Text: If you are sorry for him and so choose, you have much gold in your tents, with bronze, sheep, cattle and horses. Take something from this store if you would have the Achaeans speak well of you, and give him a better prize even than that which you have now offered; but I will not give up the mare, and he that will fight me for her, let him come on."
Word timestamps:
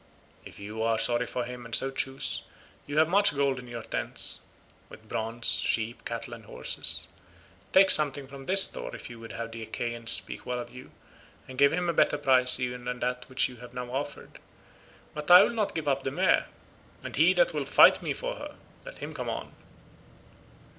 If 0.43 0.57
you 0.57 0.81
are 0.81 0.97
sorry 0.97 1.27
for 1.27 1.45
him 1.45 1.63
and 1.63 1.75
so 1.75 1.91
choose, 1.91 2.41
you 2.87 2.97
have 2.97 3.07
much 3.07 3.35
gold 3.35 3.59
in 3.59 3.67
your 3.67 3.83
tents, 3.83 4.41
with 4.89 5.07
bronze, 5.07 5.59
sheep, 5.59 6.05
cattle 6.05 6.33
and 6.33 6.45
horses. 6.45 7.07
Take 7.71 7.91
something 7.91 8.25
from 8.25 8.47
this 8.47 8.63
store 8.63 8.95
if 8.95 9.11
you 9.11 9.19
would 9.19 9.33
have 9.33 9.51
the 9.51 9.61
Achaeans 9.61 10.11
speak 10.11 10.43
well 10.43 10.57
of 10.57 10.71
you, 10.73 10.89
and 11.47 11.59
give 11.59 11.71
him 11.71 11.87
a 11.87 11.93
better 11.93 12.17
prize 12.17 12.59
even 12.59 12.85
than 12.85 12.99
that 13.01 13.29
which 13.29 13.47
you 13.47 13.57
have 13.57 13.75
now 13.75 13.91
offered; 13.91 14.39
but 15.13 15.29
I 15.29 15.43
will 15.43 15.51
not 15.51 15.75
give 15.75 15.87
up 15.87 16.01
the 16.01 16.09
mare, 16.09 16.47
and 17.03 17.15
he 17.15 17.33
that 17.35 17.53
will 17.53 17.65
fight 17.65 18.01
me 18.01 18.11
for 18.11 18.37
her, 18.37 18.55
let 18.83 18.97
him 18.97 19.13
come 19.13 19.29
on." 19.29 19.53